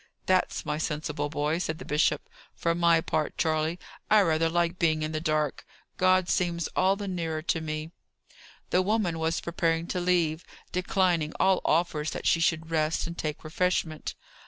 "That's 0.25 0.65
my 0.65 0.79
sensible 0.79 1.29
boy!" 1.29 1.59
said 1.59 1.77
the 1.77 1.85
bishop. 1.85 2.27
"For 2.55 2.73
my 2.73 3.01
part, 3.01 3.37
Charley, 3.37 3.77
I 4.09 4.21
rather 4.21 4.49
like 4.49 4.79
being 4.79 5.03
in 5.03 5.11
the 5.11 5.21
dark. 5.21 5.63
God 5.97 6.27
seems 6.27 6.67
all 6.75 6.95
the 6.95 7.07
nearer 7.07 7.43
to 7.43 7.61
me." 7.61 7.91
The 8.71 8.81
woman 8.81 9.19
was 9.19 9.41
preparing 9.41 9.85
to 9.89 9.99
leave, 9.99 10.43
declining 10.71 11.33
all 11.39 11.61
offers 11.63 12.09
that 12.13 12.25
she 12.25 12.39
should 12.39 12.71
rest 12.71 13.05
and 13.05 13.15
take 13.15 13.43
refreshment. 13.43 14.15